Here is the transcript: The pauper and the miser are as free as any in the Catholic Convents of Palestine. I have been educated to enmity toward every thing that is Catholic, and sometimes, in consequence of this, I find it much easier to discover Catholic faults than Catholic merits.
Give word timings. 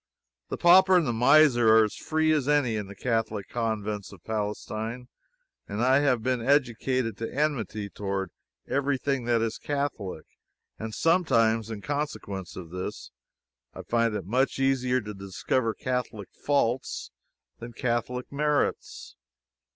The 0.49 0.57
pauper 0.57 0.97
and 0.97 1.05
the 1.05 1.13
miser 1.13 1.69
are 1.77 1.83
as 1.83 1.93
free 1.95 2.31
as 2.31 2.47
any 2.47 2.75
in 2.75 2.87
the 2.87 2.95
Catholic 2.95 3.47
Convents 3.49 4.11
of 4.11 4.23
Palestine. 4.23 5.09
I 5.69 5.97
have 5.99 6.23
been 6.23 6.41
educated 6.41 7.17
to 7.19 7.31
enmity 7.31 7.87
toward 7.87 8.31
every 8.67 8.97
thing 8.97 9.25
that 9.25 9.43
is 9.43 9.59
Catholic, 9.59 10.25
and 10.79 10.91
sometimes, 10.95 11.69
in 11.69 11.81
consequence 11.81 12.55
of 12.55 12.71
this, 12.71 13.11
I 13.75 13.83
find 13.83 14.15
it 14.15 14.25
much 14.25 14.57
easier 14.57 15.01
to 15.01 15.13
discover 15.13 15.75
Catholic 15.75 16.29
faults 16.33 17.11
than 17.59 17.73
Catholic 17.73 18.31
merits. 18.31 19.15